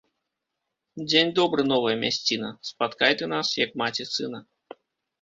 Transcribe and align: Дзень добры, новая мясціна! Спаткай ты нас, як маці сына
Дзень 1.09 1.29
добры, 1.41 1.61
новая 1.73 1.95
мясціна! 2.05 2.49
Спаткай 2.73 3.13
ты 3.23 3.31
нас, 3.33 3.47
як 3.65 3.81
маці 3.87 4.03
сына 4.17 4.39